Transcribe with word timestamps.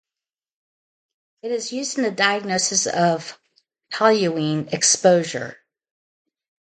It 1.43 1.51
is 1.51 1.71
used 1.71 1.99
in 1.99 2.03
the 2.03 2.09
diagnosis 2.09 2.87
of 2.87 3.37
toluene 3.93 4.67
exposure. 4.73 5.59